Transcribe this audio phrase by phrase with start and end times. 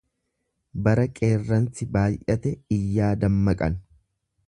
[0.87, 3.79] Bara qeerransi baay'ate iyyaa dammaqan.